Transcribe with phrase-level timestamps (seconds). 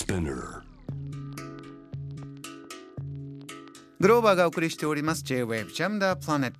[0.00, 0.62] Spinner.
[4.00, 6.52] グローバーがお送りしております J-Wave Jam the Planet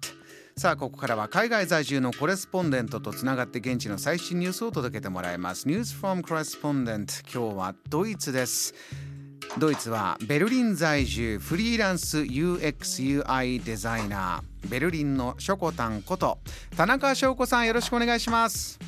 [0.59, 5.66] さあここからは海外在住のコレスポンデントとつながって現地の最新ニュースを届けてもらいます。
[5.66, 8.75] News from Correspondent 今日はドイツです。
[9.57, 14.68] ドイツはベルリン在住フリーランス UXUI デザイナー。
[14.68, 16.38] ベルリンのショコタンこと
[16.77, 18.79] 田中翔子さんよろしくお願いします。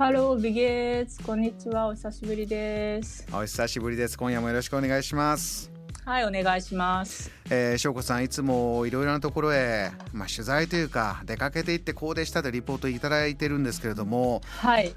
[0.00, 1.88] ハロービゲーツこんにちは。
[1.88, 3.26] お久しぶりです。
[3.34, 4.16] お久しぶりです。
[4.16, 5.70] 今夜もよろしくお願いします。
[6.06, 7.30] はいお願いします。
[7.50, 14.94] えー、翔子さんいつもいろいろなところへ、まあ、取材というか出かけていってこうでしたとリポートいただいてるんですけれどもはい。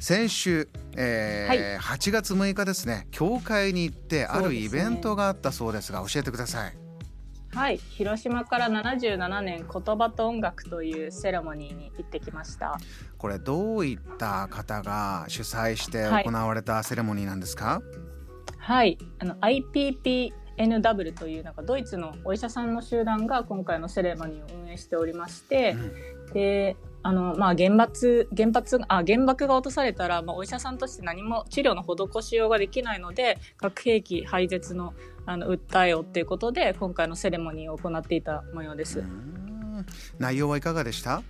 [0.00, 1.98] 先週、えーはい。
[1.98, 6.81] 8月6日ですね教会に行ってあるイベントがあったそうですが教えてください。
[7.54, 12.78] はい広島から77年言葉と音楽というセレモニーに行ってきました。
[13.18, 16.24] これどういった方が主催してはい。
[16.24, 17.82] 行われたセレモニーなんですか、
[18.58, 25.76] はいあの IPPNW というなんかドイツのお医者さんの集団が今回のセレモニーを運営しておりまして、
[26.32, 34.94] であのまあ原発原発あ原爆が落とされたら、まあ、お医者さんとして何も治療の施しようができないので核兵器廃絶の
[35.26, 39.02] あの訴えをっていうことで今回のセレモニーを行っていた模様です。
[40.18, 41.22] 内容はいかがでした？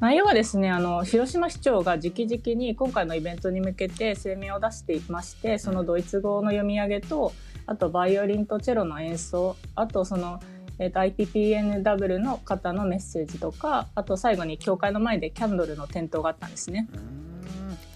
[0.00, 7.32] 内容はですねあの広島市長が直々に今回のイベントに向けて声明を出していましてそのドイツ語の読み上げと
[7.66, 10.40] あとバイオリンとチェロの演奏あとその、
[10.78, 16.88] えーと IPPNW の方のメッセージとかあと最後に教会の前でキャンドルの点灯があったんですね。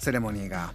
[0.01, 0.73] セレモニーが、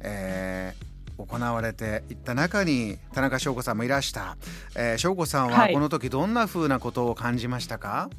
[0.00, 0.91] えー
[1.26, 4.36] 行われていった中に田中翔子さんもいらした、
[4.76, 5.74] えー、翔子さんははい。
[5.74, 8.10] この時どんな風なことを感じましたか、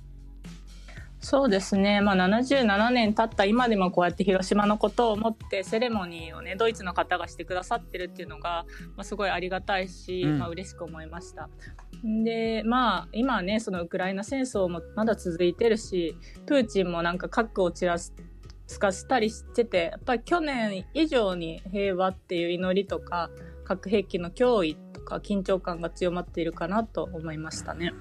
[1.23, 8.65] そうですね、まあ、77年経った今でもこうやって広島のことを思ってセレモニーをねドイツの方がしてくださってるっていうのが、
[8.97, 10.39] まあ、すごいありがたいし、うん。
[10.39, 11.49] まあ嬉しく思いました。
[12.03, 18.13] でまあ今はねそのウクライナ戦争もまだ続いてるしプーチンもなんか核を散らす
[18.73, 23.29] つかしたりしててやっぱり去年以上に平和っていう祈りとか
[23.63, 27.93] 核兵器の脅威とか緊張感が強まっているかなと思いましたね。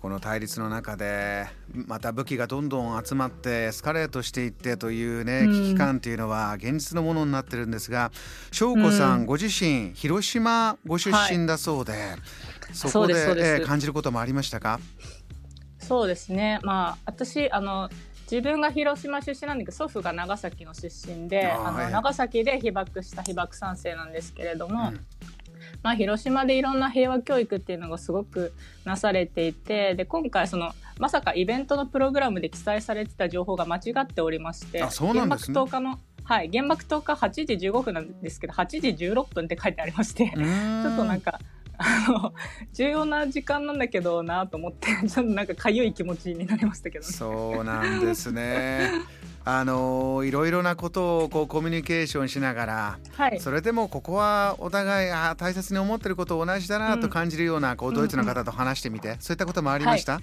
[0.00, 5.52] この対立の中でまた武器がどんどん集まってエスカレートしていってというねうん。
[5.52, 8.12] 危機感というのは現実のものになってるんですが
[8.52, 9.26] 翔子さん、うん。
[9.26, 12.14] ご自身広島ご出身だそうで、
[12.72, 14.78] そそうこでで感じることもありましたか？
[15.80, 16.60] そうですね。
[16.62, 17.88] まあ私あの
[18.30, 25.06] 自分が広島出身なんだけど祖父が長崎の出身であの、長崎で被爆した被爆三世なんですけれども、うん。
[25.82, 28.52] まあ、広島でいろんな平和教育っていうのがすごく
[28.84, 34.88] なされていてで今回そのまさかイベントのプログラムで記載されてた情報が間違っておりましてね。
[34.90, 41.40] 原爆投下のはい、原爆投下8時15分なんですけど8時16分って書いてありまして、 ちょっとなんか
[41.78, 42.34] あの
[42.72, 47.12] 重要な時間なんだけどなと思って ちょっとなんかかゆい気持ちになりましたけどね。
[47.12, 48.90] そうなんですね。
[49.44, 60.20] あのいろいろなことをこうコミュニケーションしながらはい、それでもここはお互いあー大切に思ってること同じだなと感じるような、こうドイツの方と話してみて、そういったこともありました、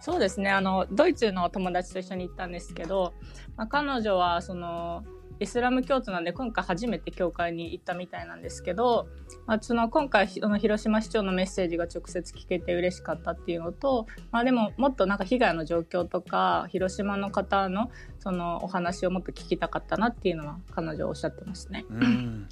[0.00, 0.50] そうですね。
[0.50, 3.14] あのドイツの友達と一緒に行ったんですけど、
[3.56, 5.04] まあ、彼女はその
[5.40, 9.08] イスラム教徒なんで今回初めて教会に行ったみたいなんですけど、
[9.46, 17.90] まあ、その今回その広島市長のメッセージが直接聞けて嬉しかったっていうのと、まあ、でももっとなんか被害の状況とか広島の方の
[18.20, 21.84] そのお話をもっと聞きたかったなっていうのは彼女はおっしゃってますね。
[21.90, 22.48] うん、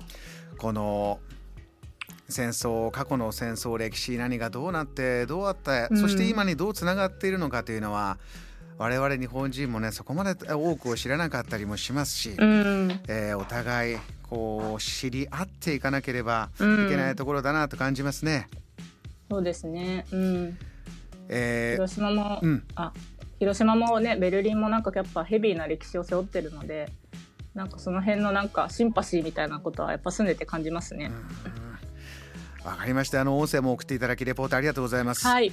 [0.58, 1.20] この
[2.28, 8.18] 戦争過去の戦争歴史何がどうなってどうあった、うんそして今にどうつながっているのかというのは
[8.82, 13.00] 我々日本人もねそこまで多くを知らなかったりもしますし、うん。
[13.06, 13.98] えーお互い
[14.28, 16.86] こう知り合っていかなければうん。
[16.86, 18.48] いけないところだなと感じますね。
[19.30, 20.58] そうですね、うん、
[21.28, 22.64] えー広島も、うん。
[22.74, 22.92] あ
[23.38, 26.90] 広島もねベルリンもなんかやっぱヘビーな歴史を背負ってるので
[27.54, 31.12] なんかその辺のなんかシンパシーみたいなことはやっぱ住んでて感じますね。
[32.64, 33.20] わかりました。
[33.20, 35.24] あの音声も送っていただきレポートありがとうございます。
[35.24, 35.52] はい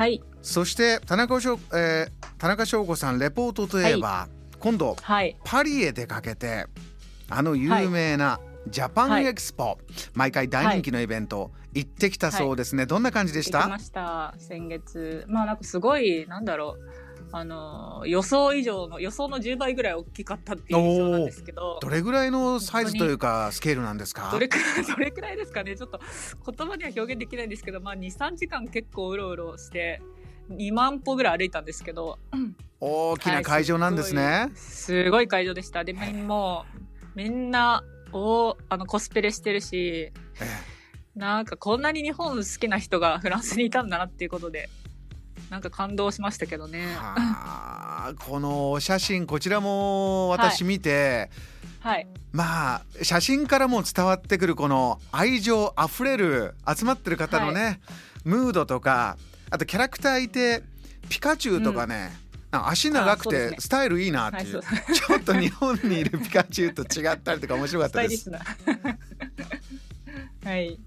[0.00, 0.22] はい。
[0.40, 4.26] そして田中翔、えー田中翔子さんレポートといえば、
[4.58, 5.36] 今度はい。
[5.44, 6.64] パリへ出かけて
[7.28, 9.76] あの有名なジャパンエクスポ、
[10.14, 13.58] 毎回大人気のイベント、行ってきたそうですね、どんな感じでした？
[13.58, 14.34] 行きました。
[14.38, 15.26] 先月。
[15.28, 16.99] まあなんかすごいなんだろう
[17.32, 21.78] あの予想以上の予想の10倍ぐらい大きかったっていう印象なんですけど。
[21.80, 24.30] どれぐらいのサイズというかスケールなんですか？
[24.32, 25.76] どれくらい どれくらいですかね？
[25.76, 26.00] ちょっと
[26.52, 30.02] 言葉には表現できないんですけど、まあ、23時間結構うろうろして
[30.50, 32.18] 2万歩ぐらい歩いたんですけど。
[32.82, 35.84] 大きな会場なんですね、はいすごい会場でした。
[35.84, 36.80] でもう
[37.14, 40.70] みんなをあのコスプレしてるしえ。
[41.14, 44.70] なんかこんなに日本好きな人がフランスにいたんだなっていうことで
[45.50, 46.96] なんか感動しましたけどね。
[48.26, 51.28] このお写真こちらも私見て、
[51.80, 52.06] はい。
[52.32, 57.80] まあ写真からも伝わってくるこの愛情あふれる集まってる方のね、
[58.24, 59.18] ムードとか
[59.50, 60.62] あとキャラクターいて
[61.08, 62.12] ピカチュウとかね、
[62.52, 68.30] なんか足長くてスタイルいいなっていう、はいちょっと日本にいるピカチュウと違ったりとか面白かっスたです。
[70.44, 70.78] はい。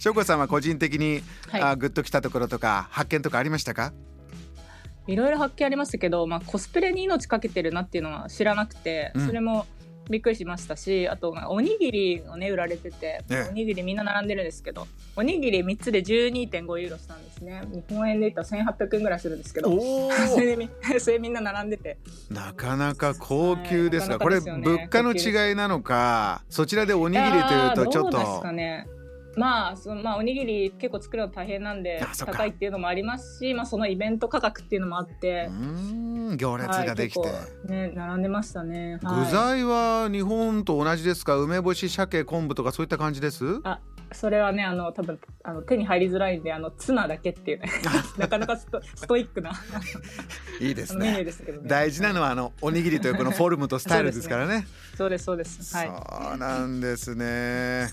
[0.00, 1.62] 翔子さんは個人的に、はい。
[1.62, 3.92] あグッときたところとか発見とかありましたか？
[5.08, 9.26] いろいろ発見ありましたけど、まあ、コスプレに命かけてるなっていうのは知らなくて、うん。
[9.26, 9.66] それも
[10.10, 13.48] びっくりしましたしあとまあおにぎりをね売られてて、ええ。
[13.50, 17.62] おにぎりみんな並んでるんですけどおにぎり3つで12.5ユーロしたんですね。
[17.70, 20.68] 日本円で言ったら1800円ぐらいするんですけどお それでみ
[20.98, 21.98] それみんな並んでて。
[22.30, 28.86] なかなか高級ですが、はいこれ物価の違いなのかそちらでおにぎりというとちょっとかね
[29.38, 37.26] まあそのまあおにぎり結構作るの大変なんで高いっていうのもありますし、まあ、そのイベント価格っていうのもあってう、ーん行列ができて、は
[37.66, 39.24] いね並んでましたね、はい。
[39.24, 41.36] 具材は日本と同じですか？
[41.36, 43.60] 梅干し鮭昆布とかそういった感じです？
[43.64, 43.80] あ
[44.10, 47.60] それはねあの多分あの手に入りづらいんであのツナだけっていう。
[47.60, 47.70] ね
[48.18, 49.54] なかなかストストイックなあ
[50.64, 51.24] いいですね。
[51.24, 51.68] ですけどね。
[51.68, 54.66] 大事なのはあのおにぎりというこのフォルムとスタイルですからね。
[54.96, 55.76] そうですそうです。
[55.76, 55.88] はい。
[55.88, 57.88] そうなんですね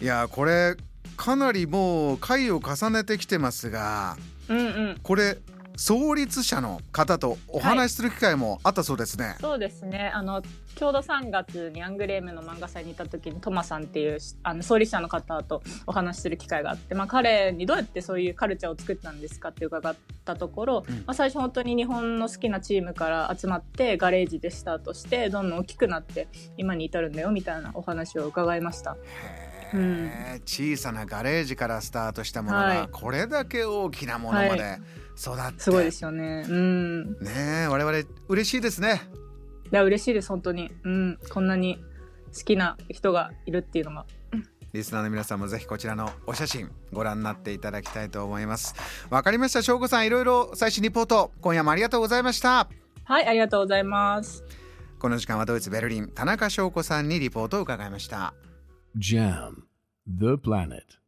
[0.00, 0.76] いやこれ
[1.16, 4.16] かなりもう回を重ねてきてますが
[4.48, 4.62] うんう
[4.92, 5.00] ん。
[5.02, 5.36] これ
[5.80, 10.12] 創立者の方とお話しする機会もあったそうですね、そうですね。
[10.14, 10.42] あの
[10.76, 19.96] ちょうど3月にアングレームの漫画祭に行った時にトマさんっていうあの創立者の方とお話しする機会があって、まあ、彼にどうやってそういうカルチャーを作ったんですかって伺っ
[20.26, 28.98] たところ、うんまあ、最初本当に日本の好きなチームから集まってガレージでスタートしてどんどん大きくなって今に至るんだよみたいなお話を伺いました。
[29.24, 34.78] へー小さなガレージからスタートしたものはいがこれだけ大きなものまで
[35.16, 36.44] 育って、すごいですよね。
[36.48, 37.12] うん。
[37.20, 39.02] ねえ我々嬉しいですね
[39.72, 40.70] いや嬉しいです本当に。
[40.84, 41.18] うん。
[41.30, 41.78] こんなに
[42.36, 44.06] 好きな人がいるっていうのが。
[44.72, 48.76] リスナーの皆さんもぜひこちらのお写真ご覧になっていただきたいと思います
[49.10, 52.68] わかりました翔子さんいろいろ最新リポート今夜もありがとうございました
[53.02, 54.44] はいありがとうございます。
[55.00, 58.34] この時間はドイツベルリン田中翔子さんにリポートを伺いました
[58.98, 59.68] Jam,
[60.04, 60.99] the planet.